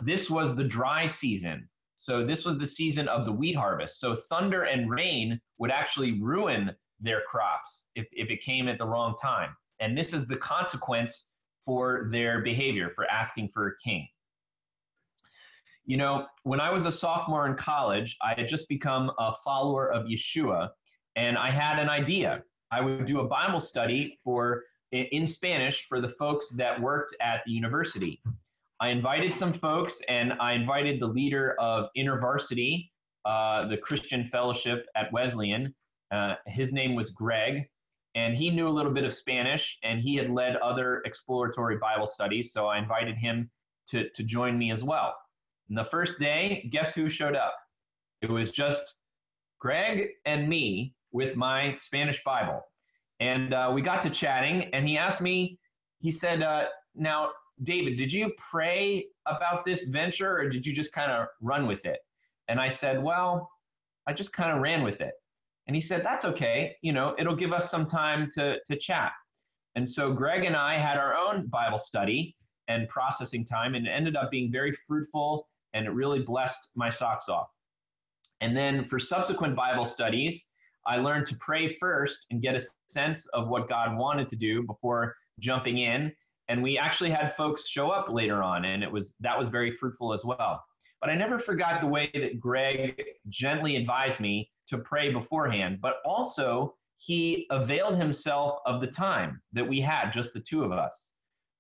this 0.05 0.31
was 0.31 0.57
the 0.57 0.65
dry 0.65 1.07
season. 1.07 1.69
So 1.97 2.25
this 2.25 2.45
was 2.45 2.59
the 2.59 2.67
season 2.67 3.09
of 3.09 3.27
the 3.27 3.33
wheat 3.33 3.57
harvest. 3.57 4.01
So 4.01 4.15
thunder 4.15 4.65
and 4.65 4.91
rain 4.91 5.41
would 5.59 5.71
actually 5.71 6.21
ruin 6.21 6.75
their 7.01 7.23
crops 7.31 7.85
if, 7.95 8.07
if 8.13 8.31
it 8.31 8.43
came 8.43 8.69
at 8.69 8.79
the 8.79 8.87
wrong 8.87 9.17
time. 9.21 9.55
And 9.83 9.99
this 9.99 10.13
is 10.13 10.27
the 10.27 10.37
consequence 10.37 11.27
for 11.67 12.09
their 12.13 12.41
behavior, 12.41 12.93
for 12.95 13.05
asking 13.11 13.51
for 13.53 13.67
a 13.67 13.73
king. 13.85 14.07
You 15.85 15.97
know, 15.97 16.27
when 16.45 16.61
I 16.61 16.71
was 16.71 16.85
a 16.85 16.93
sophomore 16.93 17.49
in 17.49 17.57
college, 17.57 18.17
I 18.23 18.35
had 18.35 18.47
just 18.47 18.69
become 18.69 19.11
a 19.19 19.33
follower 19.45 19.93
of 19.93 20.07
Yeshua, 20.07 20.71
and 21.17 21.37
I 21.37 21.51
had 21.51 21.81
an 21.81 21.89
idea. 21.89 22.45
I 22.71 22.81
would 22.81 23.07
do 23.07 23.21
a 23.21 23.27
Bible 23.27 23.59
study 23.59 24.19
for 24.23 24.63
in 24.93 25.27
Spanish 25.27 25.87
for 25.89 26.01
the 26.01 26.09
folks 26.11 26.51
that 26.51 26.81
worked 26.81 27.17
at 27.21 27.41
the 27.45 27.53
university. 27.53 28.23
I 28.81 28.89
invited 28.91 29.35
some 29.35 29.53
folks, 29.53 30.01
and 30.09 30.35
I 30.35 30.53
invited 30.53 31.01
the 31.01 31.07
leader 31.07 31.57
of 31.59 31.89
InterVarsity, 31.97 32.89
uh, 33.25 33.67
the 33.67 33.77
Christian 33.77 34.29
Fellowship 34.31 34.87
at 34.95 35.13
Wesleyan. 35.13 35.75
Uh, 36.13 36.35
his 36.47 36.73
name 36.73 36.95
was 36.95 37.11
Greg, 37.11 37.69
and 38.15 38.37
he 38.37 38.51
knew 38.51 38.69
a 38.69 38.71
little 38.71 38.93
bit 38.93 39.05
of 39.05 39.15
Spanish, 39.15 39.79
and 39.83 40.01
he 40.01 40.17
had 40.17 40.31
led 40.31 40.57
other 40.57 41.03
exploratory 41.05 41.77
Bible 41.79 42.07
studies. 42.07 42.53
So 42.53 42.67
I 42.67 42.79
invited 42.79 43.17
him 43.17 43.51
to, 43.89 44.09
to 44.11 44.23
join 44.23 44.59
me 44.59 44.71
as 44.71 44.85
well. 44.85 45.15
And 45.69 45.79
the 45.79 45.85
first 45.85 46.19
day, 46.19 46.69
guess 46.71 46.95
who 46.95 47.09
showed 47.09 47.37
up? 47.37 47.55
It 48.21 48.31
was 48.31 48.51
just 48.51 48.97
Greg 49.59 50.11
and 50.27 50.49
me 50.49 50.95
with 51.13 51.37
my 51.37 51.77
Spanish 51.81 52.23
Bible. 52.25 52.63
And 53.21 53.55
uh, 53.55 53.71
we 53.75 53.83
got 53.83 54.03
to 54.03 54.11
chatting, 54.11 54.65
and 54.75 54.87
he 54.87 54.99
asked 54.99 55.21
me, 55.21 55.59
he 56.01 56.11
said, 56.11 56.43
uh, 56.43 56.67
Now, 56.95 57.31
David, 57.63 57.97
did 57.97 58.13
you 58.13 58.33
pray 58.37 59.07
about 59.27 59.65
this 59.65 59.85
venture 59.85 60.37
or 60.37 60.49
did 60.49 60.67
you 60.67 60.73
just 60.73 60.93
kind 60.93 61.11
of 61.13 61.29
run 61.41 61.67
with 61.67 61.85
it? 61.85 62.01
And 62.49 62.61
I 62.61 62.69
said, 62.69 63.03
Well, 63.03 63.49
I 64.07 64.13
just 64.13 64.33
kind 64.33 64.51
of 64.55 64.61
ran 64.61 64.83
with 64.83 65.01
it. 65.01 65.15
And 65.67 65.77
he 65.77 65.83
said, 65.83 66.05
That's 66.05 66.25
okay. 66.25 66.77
You 66.83 66.93
know, 66.93 67.15
it'll 67.19 67.37
give 67.37 67.53
us 67.53 67.71
some 67.71 67.87
time 67.87 68.31
to, 68.35 68.59
to 68.67 68.77
chat. 68.77 69.13
And 69.75 69.89
so 69.89 70.13
Greg 70.13 70.45
and 70.45 70.57
I 70.57 70.75
had 70.75 70.99
our 70.99 71.15
own 71.15 71.47
Bible 71.47 71.79
study 71.79 72.37
and 72.69 72.89
processing 72.89 73.45
time, 73.45 73.75
and 73.75 73.87
it 73.87 73.91
ended 73.91 74.17
up 74.17 74.31
being 74.31 74.53
very 74.53 74.73
fruitful 74.87 75.49
and 75.75 75.87
it 75.87 75.91
really 75.91 76.21
blessed 76.21 76.69
my 76.75 76.91
socks 76.91 77.29
off. 77.29 77.49
And 78.43 78.57
then 78.57 78.87
for 78.89 78.99
subsequent 78.99 79.57
Bible 79.57 79.87
studies, 79.87 80.47
I 80.87 80.97
learned 80.97 81.27
to 81.29 81.37
pray 81.37 81.77
first 81.79 82.27
and 82.31 82.43
get 82.43 82.55
a 82.55 82.61
sense 82.89 83.27
of 83.29 83.49
what 83.49 83.69
God 83.69 83.97
wanted 83.97 84.29
to 84.31 84.37
do 84.37 84.65
before 84.65 85.15
jumping 85.39 85.79
in 85.79 86.13
and 86.49 86.63
we 86.63 86.77
actually 86.77 87.11
had 87.11 87.35
folks 87.35 87.67
show 87.67 87.91
up 87.91 88.09
later 88.11 88.43
on 88.43 88.65
and 88.65 88.83
it 88.83 88.93
was 88.93 89.15
that 89.21 89.39
was 89.39 89.49
very 89.49 89.75
fruitful 89.77 90.13
as 90.13 90.25
well 90.25 90.63
but 91.01 91.09
i 91.09 91.15
never 91.15 91.39
forgot 91.39 91.81
the 91.81 91.87
way 91.87 92.11
that 92.15 92.39
greg 92.39 93.03
gently 93.29 93.77
advised 93.77 94.21
me 94.21 94.51
to 94.69 94.79
pray 94.79 95.13
beforehand 95.13 95.79
but 95.81 95.97
also 96.05 96.75
he 96.97 97.47
availed 97.51 97.97
himself 97.97 98.61
of 98.65 98.81
the 98.81 98.87
time 98.87 99.41
that 99.53 99.67
we 99.67 99.81
had 99.81 100.11
just 100.11 100.33
the 100.33 100.41
two 100.41 100.65
of 100.65 100.73
us 100.73 101.11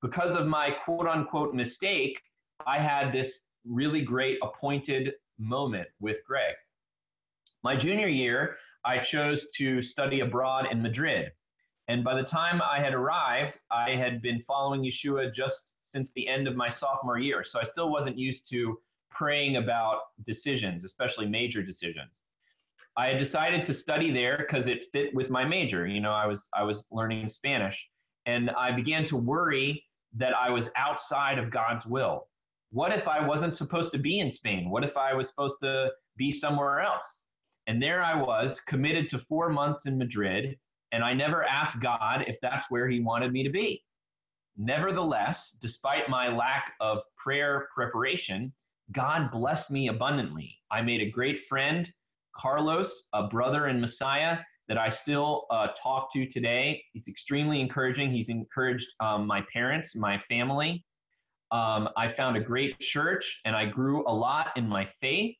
because 0.00 0.34
of 0.36 0.46
my 0.46 0.70
quote 0.70 1.06
unquote 1.06 1.54
mistake 1.54 2.20
i 2.66 2.78
had 2.78 3.12
this 3.12 3.40
really 3.64 4.02
great 4.02 4.38
appointed 4.42 5.12
moment 5.38 5.88
with 6.00 6.24
greg 6.24 6.54
my 7.62 7.76
junior 7.76 8.08
year 8.08 8.56
i 8.84 8.98
chose 8.98 9.50
to 9.52 9.82
study 9.82 10.20
abroad 10.20 10.66
in 10.70 10.80
madrid 10.82 11.32
and 11.88 12.04
by 12.04 12.14
the 12.14 12.22
time 12.22 12.62
I 12.62 12.78
had 12.78 12.94
arrived, 12.94 13.58
I 13.70 13.90
had 13.90 14.22
been 14.22 14.40
following 14.40 14.82
Yeshua 14.82 15.34
just 15.34 15.74
since 15.80 16.10
the 16.12 16.26
end 16.28 16.46
of 16.46 16.54
my 16.54 16.68
sophomore 16.68 17.18
year. 17.18 17.44
So 17.44 17.60
I 17.60 17.64
still 17.64 17.90
wasn't 17.90 18.16
used 18.16 18.48
to 18.50 18.78
praying 19.10 19.56
about 19.56 20.02
decisions, 20.24 20.84
especially 20.84 21.26
major 21.26 21.62
decisions. 21.62 22.21
I 22.96 23.08
had 23.08 23.18
decided 23.18 23.64
to 23.64 23.74
study 23.74 24.12
there 24.12 24.38
because 24.38 24.66
it 24.66 24.90
fit 24.92 25.14
with 25.14 25.30
my 25.30 25.44
major. 25.44 25.86
You 25.86 26.00
know, 26.00 26.12
I 26.12 26.26
was 26.26 26.48
I 26.54 26.62
was 26.62 26.86
learning 26.90 27.30
Spanish, 27.30 27.88
and 28.26 28.50
I 28.50 28.72
began 28.72 29.04
to 29.06 29.16
worry 29.16 29.84
that 30.14 30.34
I 30.34 30.50
was 30.50 30.70
outside 30.76 31.38
of 31.38 31.50
God's 31.50 31.86
will. 31.86 32.28
What 32.70 32.92
if 32.92 33.08
I 33.08 33.26
wasn't 33.26 33.54
supposed 33.54 33.92
to 33.92 33.98
be 33.98 34.20
in 34.20 34.30
Spain? 34.30 34.70
What 34.70 34.84
if 34.84 34.96
I 34.96 35.14
was 35.14 35.28
supposed 35.28 35.58
to 35.60 35.90
be 36.16 36.30
somewhere 36.30 36.80
else? 36.80 37.24
And 37.66 37.82
there 37.82 38.02
I 38.02 38.14
was, 38.14 38.60
committed 38.60 39.08
to 39.08 39.18
four 39.18 39.48
months 39.48 39.86
in 39.86 39.96
Madrid, 39.96 40.58
and 40.90 41.02
I 41.02 41.14
never 41.14 41.44
asked 41.44 41.80
God 41.80 42.24
if 42.26 42.36
that's 42.42 42.70
where 42.70 42.88
He 42.88 43.00
wanted 43.00 43.32
me 43.32 43.42
to 43.42 43.50
be. 43.50 43.84
Nevertheless, 44.56 45.56
despite 45.62 46.10
my 46.10 46.28
lack 46.28 46.74
of 46.80 46.98
prayer 47.16 47.68
preparation, 47.74 48.52
God 48.90 49.30
blessed 49.30 49.70
me 49.70 49.88
abundantly. 49.88 50.58
I 50.70 50.82
made 50.82 51.00
a 51.00 51.10
great 51.10 51.46
friend, 51.48 51.90
Carlos, 52.36 53.04
a 53.12 53.28
brother 53.28 53.68
in 53.68 53.80
Messiah 53.80 54.38
that 54.68 54.78
I 54.78 54.88
still 54.88 55.46
uh, 55.50 55.68
talk 55.80 56.12
to 56.14 56.26
today. 56.26 56.82
He's 56.92 57.08
extremely 57.08 57.60
encouraging. 57.60 58.10
He's 58.10 58.28
encouraged 58.28 58.88
um, 59.00 59.26
my 59.26 59.44
parents, 59.52 59.94
my 59.94 60.20
family. 60.28 60.84
Um, 61.50 61.88
I 61.96 62.08
found 62.08 62.36
a 62.36 62.40
great 62.40 62.78
church 62.80 63.40
and 63.44 63.54
I 63.54 63.66
grew 63.66 64.08
a 64.08 64.14
lot 64.14 64.48
in 64.56 64.66
my 64.66 64.88
faith 65.00 65.36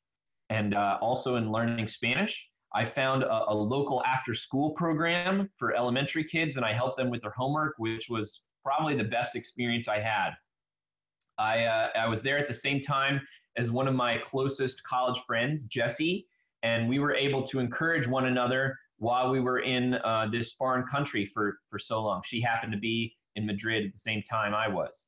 and 0.50 0.74
uh, 0.74 0.98
also 1.00 1.36
in 1.36 1.50
learning 1.50 1.86
Spanish. 1.86 2.46
I 2.74 2.84
found 2.84 3.22
a, 3.22 3.44
a 3.48 3.54
local 3.54 4.02
after 4.04 4.34
school 4.34 4.72
program 4.72 5.48
for 5.58 5.74
elementary 5.74 6.24
kids 6.24 6.56
and 6.56 6.64
I 6.64 6.74
helped 6.74 6.98
them 6.98 7.08
with 7.08 7.22
their 7.22 7.32
homework, 7.36 7.74
which 7.78 8.08
was 8.10 8.42
probably 8.62 8.96
the 8.96 9.04
best 9.04 9.34
experience 9.34 9.88
I 9.88 10.00
had. 10.00 10.30
I, 11.38 11.64
uh, 11.64 11.88
I 11.96 12.08
was 12.08 12.20
there 12.20 12.38
at 12.38 12.48
the 12.48 12.54
same 12.54 12.82
time 12.82 13.20
as 13.56 13.70
one 13.70 13.88
of 13.88 13.94
my 13.94 14.18
closest 14.18 14.82
college 14.84 15.22
friends, 15.26 15.64
Jesse, 15.64 16.26
and 16.62 16.88
we 16.88 16.98
were 16.98 17.14
able 17.14 17.42
to 17.46 17.58
encourage 17.58 18.06
one 18.06 18.26
another 18.26 18.76
while 18.98 19.30
we 19.30 19.40
were 19.40 19.60
in 19.60 19.94
uh, 19.94 20.28
this 20.30 20.52
foreign 20.52 20.86
country 20.86 21.26
for, 21.26 21.58
for 21.68 21.78
so 21.78 22.02
long. 22.02 22.22
She 22.24 22.40
happened 22.40 22.72
to 22.72 22.78
be 22.78 23.16
in 23.34 23.46
Madrid 23.46 23.84
at 23.86 23.92
the 23.92 23.98
same 23.98 24.22
time 24.22 24.54
I 24.54 24.68
was. 24.68 25.06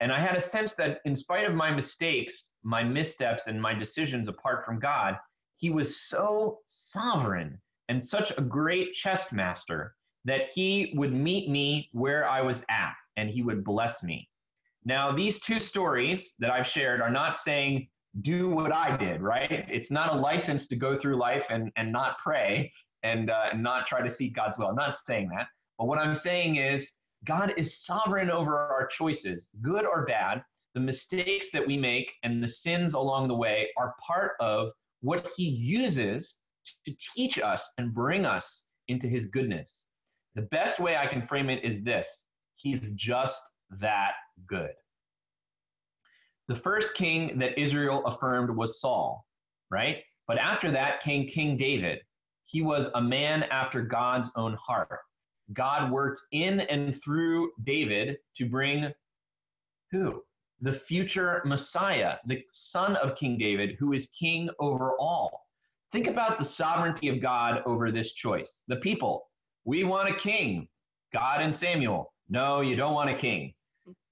And 0.00 0.12
I 0.12 0.20
had 0.20 0.36
a 0.36 0.40
sense 0.40 0.74
that, 0.74 1.00
in 1.04 1.16
spite 1.16 1.46
of 1.46 1.54
my 1.54 1.70
mistakes, 1.70 2.48
my 2.62 2.84
missteps, 2.84 3.48
and 3.48 3.60
my 3.60 3.74
decisions 3.74 4.28
apart 4.28 4.64
from 4.64 4.78
God, 4.78 5.16
he 5.56 5.70
was 5.70 6.00
so 6.08 6.60
sovereign 6.66 7.60
and 7.88 8.02
such 8.02 8.32
a 8.38 8.42
great 8.42 8.92
chess 8.94 9.32
master 9.32 9.94
that 10.24 10.48
he 10.50 10.92
would 10.94 11.12
meet 11.12 11.48
me 11.48 11.88
where 11.92 12.28
I 12.28 12.40
was 12.42 12.62
at 12.68 12.94
and 13.16 13.28
he 13.28 13.42
would 13.42 13.64
bless 13.64 14.02
me. 14.02 14.28
Now, 14.84 15.10
these 15.10 15.40
two 15.40 15.58
stories 15.58 16.34
that 16.38 16.50
I've 16.50 16.66
shared 16.66 17.00
are 17.00 17.10
not 17.10 17.36
saying 17.36 17.88
do 18.22 18.48
what 18.48 18.72
I 18.72 18.96
did, 18.96 19.20
right? 19.20 19.66
It's 19.70 19.90
not 19.90 20.12
a 20.12 20.16
license 20.16 20.66
to 20.68 20.76
go 20.76 20.98
through 20.98 21.16
life 21.16 21.46
and, 21.50 21.70
and 21.76 21.92
not 21.92 22.18
pray 22.18 22.72
and 23.02 23.30
uh, 23.30 23.54
not 23.54 23.86
try 23.86 24.02
to 24.02 24.10
seek 24.10 24.34
God's 24.34 24.58
will. 24.58 24.66
I'm 24.68 24.74
not 24.74 24.96
saying 24.96 25.28
that. 25.30 25.48
But 25.78 25.86
what 25.86 25.98
I'm 25.98 26.16
saying 26.16 26.56
is 26.56 26.92
God 27.24 27.52
is 27.56 27.84
sovereign 27.84 28.30
over 28.30 28.58
our 28.58 28.86
choices, 28.86 29.48
good 29.62 29.84
or 29.84 30.04
bad. 30.04 30.42
The 30.74 30.80
mistakes 30.80 31.46
that 31.52 31.66
we 31.66 31.76
make 31.76 32.12
and 32.22 32.42
the 32.42 32.48
sins 32.48 32.94
along 32.94 33.28
the 33.28 33.34
way 33.34 33.68
are 33.76 33.94
part 34.06 34.32
of 34.40 34.70
what 35.00 35.28
he 35.36 35.44
uses 35.44 36.36
to 36.86 36.94
teach 37.14 37.38
us 37.38 37.62
and 37.78 37.94
bring 37.94 38.26
us 38.26 38.64
into 38.88 39.06
his 39.06 39.26
goodness. 39.26 39.84
The 40.34 40.42
best 40.42 40.78
way 40.78 40.96
I 40.96 41.06
can 41.06 41.26
frame 41.26 41.50
it 41.50 41.64
is 41.64 41.82
this 41.82 42.24
He's 42.56 42.90
just 42.96 43.40
that 43.80 44.12
good. 44.46 44.70
The 46.48 46.56
first 46.56 46.94
king 46.94 47.38
that 47.38 47.58
Israel 47.58 48.04
affirmed 48.06 48.50
was 48.50 48.80
Saul, 48.80 49.26
right? 49.70 49.98
But 50.26 50.38
after 50.38 50.70
that 50.70 51.02
came 51.02 51.28
King 51.28 51.56
David. 51.56 52.00
He 52.46 52.62
was 52.62 52.88
a 52.94 53.02
man 53.02 53.42
after 53.44 53.82
God's 53.82 54.30
own 54.34 54.54
heart. 54.54 55.00
God 55.52 55.92
worked 55.92 56.22
in 56.32 56.60
and 56.60 57.00
through 57.02 57.50
David 57.64 58.16
to 58.36 58.48
bring 58.48 58.92
who? 59.90 60.22
The 60.62 60.72
future 60.72 61.42
Messiah, 61.44 62.16
the 62.26 62.42
son 62.50 62.96
of 62.96 63.16
King 63.16 63.36
David, 63.36 63.76
who 63.78 63.92
is 63.92 64.08
king 64.18 64.48
over 64.58 64.92
all. 64.98 65.46
Think 65.92 66.06
about 66.06 66.38
the 66.38 66.44
sovereignty 66.44 67.08
of 67.08 67.20
God 67.20 67.62
over 67.66 67.92
this 67.92 68.12
choice. 68.12 68.60
The 68.68 68.76
people, 68.76 69.28
we 69.64 69.84
want 69.84 70.08
a 70.08 70.14
king. 70.14 70.68
God 71.12 71.42
and 71.42 71.54
Samuel, 71.54 72.12
no, 72.28 72.62
you 72.62 72.76
don't 72.76 72.94
want 72.94 73.10
a 73.10 73.14
king. 73.14 73.54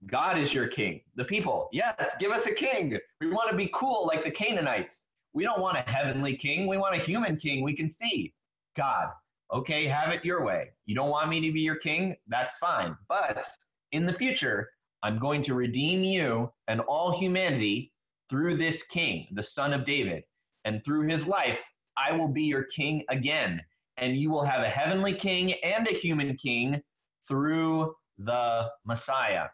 God 0.09 0.39
is 0.39 0.55
your 0.55 0.69
king. 0.69 1.01
The 1.17 1.25
people, 1.25 1.69
yes, 1.73 2.15
give 2.21 2.31
us 2.31 2.47
a 2.47 2.53
king. 2.53 2.97
We 3.21 3.31
want 3.31 3.51
to 3.51 3.57
be 3.57 3.71
cool 3.75 4.07
like 4.07 4.25
the 4.25 4.31
Canaanites. 4.31 5.05
We 5.33 5.43
don't 5.43 5.61
want 5.61 5.79
a 5.79 5.91
heavenly 5.91 6.37
king. 6.37 6.67
We 6.67 6.77
want 6.77 6.95
a 6.95 6.99
human 6.99 7.37
king 7.37 7.65
we 7.65 7.75
can 7.75 7.91
see. 7.91 8.33
God, 8.77 9.09
okay, 9.53 9.87
have 9.87 10.13
it 10.13 10.25
your 10.25 10.45
way. 10.45 10.71
You 10.85 10.95
don't 10.95 11.11
want 11.11 11.29
me 11.29 11.41
to 11.41 11.53
be 11.53 11.61
your 11.61 11.77
king? 11.77 12.17
That's 12.29 12.55
fine. 12.57 12.97
But 13.09 13.45
in 13.93 14.07
the 14.07 14.13
future, 14.13 14.71
I'm 15.03 15.19
going 15.19 15.43
to 15.43 15.55
redeem 15.55 16.03
you 16.03 16.53
and 16.69 16.81
all 16.83 17.19
humanity 17.19 17.93
through 18.31 18.57
this 18.57 18.83
king, 18.85 19.27
the 19.33 19.43
son 19.43 19.73
of 19.73 19.85
David. 19.85 20.23
And 20.65 20.85
through 20.85 21.09
his 21.09 21.27
life, 21.27 21.61
I 21.97 22.13
will 22.13 22.29
be 22.29 22.43
your 22.43 22.65
king 22.65 23.05
again. 23.09 23.61
And 23.97 24.17
you 24.17 24.31
will 24.31 24.45
have 24.45 24.63
a 24.63 24.69
heavenly 24.69 25.15
king 25.15 25.55
and 25.65 25.89
a 25.89 25.93
human 25.93 26.37
king 26.37 26.81
through 27.27 27.95
the 28.19 28.69
Messiah. 28.85 29.47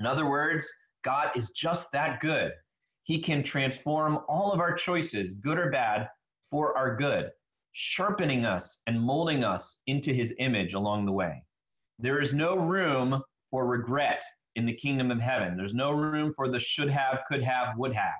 In 0.00 0.06
other 0.06 0.28
words, 0.28 0.66
God 1.04 1.28
is 1.36 1.50
just 1.50 1.92
that 1.92 2.20
good. 2.20 2.52
He 3.04 3.20
can 3.20 3.42
transform 3.42 4.20
all 4.28 4.50
of 4.50 4.58
our 4.58 4.74
choices, 4.74 5.34
good 5.40 5.58
or 5.58 5.70
bad, 5.70 6.08
for 6.50 6.76
our 6.76 6.96
good, 6.96 7.30
sharpening 7.72 8.46
us 8.46 8.80
and 8.86 8.98
molding 8.98 9.44
us 9.44 9.82
into 9.86 10.14
his 10.14 10.34
image 10.38 10.72
along 10.72 11.04
the 11.04 11.12
way. 11.12 11.44
There 11.98 12.20
is 12.20 12.32
no 12.32 12.56
room 12.56 13.22
for 13.50 13.66
regret 13.66 14.22
in 14.56 14.64
the 14.64 14.72
kingdom 14.72 15.10
of 15.10 15.20
heaven. 15.20 15.54
There's 15.54 15.74
no 15.74 15.90
room 15.90 16.32
for 16.34 16.48
the 16.48 16.58
should 16.58 16.88
have, 16.88 17.20
could 17.28 17.42
have, 17.42 17.76
would 17.76 17.94
have. 17.94 18.18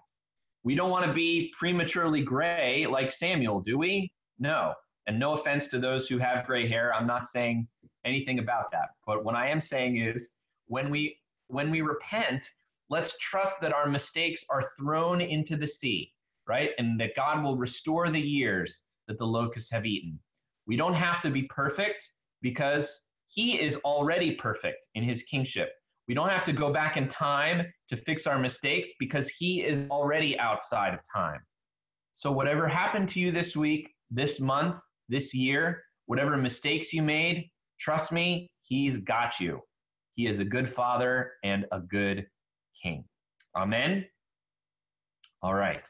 We 0.62 0.74
don't 0.74 0.90
want 0.90 1.06
to 1.06 1.12
be 1.14 1.50
prematurely 1.58 2.22
gray 2.22 2.86
like 2.86 3.10
Samuel, 3.10 3.60
do 3.60 3.78
we? 3.78 4.12
No. 4.38 4.74
And 5.06 5.18
no 5.18 5.32
offense 5.32 5.66
to 5.68 5.78
those 5.78 6.06
who 6.06 6.18
have 6.18 6.46
gray 6.46 6.68
hair. 6.68 6.92
I'm 6.94 7.06
not 7.06 7.26
saying 7.26 7.66
anything 8.04 8.38
about 8.38 8.70
that. 8.72 8.90
But 9.06 9.24
what 9.24 9.34
I 9.34 9.48
am 9.48 9.62
saying 9.62 9.96
is 9.96 10.32
when 10.66 10.90
we 10.90 11.16
when 11.50 11.70
we 11.70 11.80
repent, 11.80 12.48
let's 12.88 13.16
trust 13.18 13.60
that 13.60 13.72
our 13.72 13.88
mistakes 13.88 14.44
are 14.50 14.70
thrown 14.78 15.20
into 15.20 15.56
the 15.56 15.66
sea, 15.66 16.12
right? 16.48 16.70
And 16.78 16.98
that 17.00 17.16
God 17.16 17.42
will 17.42 17.56
restore 17.56 18.10
the 18.10 18.20
years 18.20 18.82
that 19.08 19.18
the 19.18 19.26
locusts 19.26 19.70
have 19.70 19.86
eaten. 19.86 20.18
We 20.66 20.76
don't 20.76 20.94
have 20.94 21.20
to 21.22 21.30
be 21.30 21.42
perfect 21.44 22.08
because 22.42 23.02
he 23.26 23.60
is 23.60 23.76
already 23.76 24.32
perfect 24.32 24.88
in 24.94 25.04
his 25.04 25.22
kingship. 25.22 25.70
We 26.08 26.14
don't 26.14 26.28
have 26.28 26.44
to 26.44 26.52
go 26.52 26.72
back 26.72 26.96
in 26.96 27.08
time 27.08 27.66
to 27.88 27.96
fix 27.96 28.26
our 28.26 28.38
mistakes 28.38 28.90
because 28.98 29.28
he 29.28 29.62
is 29.62 29.88
already 29.90 30.38
outside 30.38 30.94
of 30.94 31.00
time. 31.14 31.40
So, 32.12 32.32
whatever 32.32 32.66
happened 32.66 33.08
to 33.10 33.20
you 33.20 33.30
this 33.30 33.56
week, 33.56 33.94
this 34.10 34.40
month, 34.40 34.80
this 35.08 35.32
year, 35.32 35.84
whatever 36.06 36.36
mistakes 36.36 36.92
you 36.92 37.02
made, 37.02 37.48
trust 37.78 38.10
me, 38.10 38.50
he's 38.62 38.98
got 38.98 39.38
you. 39.38 39.60
He 40.20 40.26
is 40.26 40.38
a 40.38 40.44
good 40.44 40.70
father 40.70 41.32
and 41.44 41.64
a 41.72 41.80
good 41.80 42.26
king. 42.82 43.06
Amen. 43.56 44.04
All 45.40 45.54
right. 45.54 45.82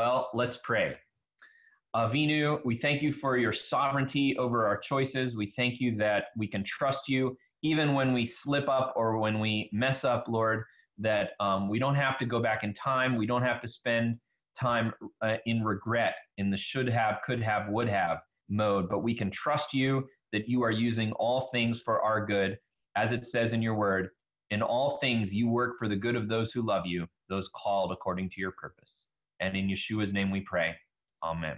Well, 0.00 0.30
let's 0.34 0.58
pray. 0.64 0.96
Avinu, 1.94 2.58
we 2.64 2.76
thank 2.76 3.02
you 3.02 3.12
for 3.12 3.36
your 3.36 3.52
sovereignty 3.52 4.36
over 4.36 4.66
our 4.66 4.78
choices. 4.78 5.36
We 5.36 5.52
thank 5.54 5.78
you 5.78 5.96
that 5.98 6.24
we 6.36 6.48
can 6.48 6.64
trust 6.64 7.08
you 7.08 7.36
even 7.62 7.94
when 7.94 8.12
we 8.12 8.26
slip 8.26 8.68
up 8.68 8.94
or 8.96 9.18
when 9.18 9.38
we 9.38 9.70
mess 9.72 10.02
up, 10.02 10.24
Lord, 10.26 10.64
that 10.98 11.30
um, 11.38 11.68
we 11.68 11.78
don't 11.78 11.94
have 11.94 12.18
to 12.18 12.26
go 12.26 12.42
back 12.42 12.64
in 12.64 12.74
time. 12.74 13.16
We 13.16 13.28
don't 13.28 13.44
have 13.44 13.60
to 13.60 13.68
spend 13.68 14.18
time 14.60 14.92
uh, 15.20 15.36
in 15.46 15.62
regret, 15.62 16.16
in 16.36 16.50
the 16.50 16.56
should 16.56 16.88
have, 16.88 17.20
could 17.24 17.40
have, 17.40 17.68
would 17.68 17.88
have 17.88 18.18
mode, 18.48 18.88
but 18.88 19.04
we 19.04 19.14
can 19.14 19.30
trust 19.30 19.72
you 19.72 20.08
that 20.32 20.48
you 20.48 20.64
are 20.64 20.72
using 20.72 21.12
all 21.12 21.48
things 21.52 21.80
for 21.80 22.02
our 22.02 22.26
good. 22.26 22.58
As 22.96 23.12
it 23.12 23.26
says 23.26 23.52
in 23.52 23.62
your 23.62 23.74
word, 23.74 24.10
in 24.50 24.62
all 24.62 24.98
things 24.98 25.32
you 25.32 25.48
work 25.48 25.78
for 25.78 25.88
the 25.88 25.96
good 25.96 26.14
of 26.14 26.28
those 26.28 26.52
who 26.52 26.62
love 26.62 26.84
you, 26.86 27.06
those 27.28 27.48
called 27.48 27.90
according 27.92 28.28
to 28.30 28.40
your 28.40 28.52
purpose. 28.52 29.06
And 29.40 29.56
in 29.56 29.68
Yeshua's 29.68 30.12
name 30.12 30.30
we 30.30 30.40
pray. 30.42 30.76
Amen. 31.24 31.50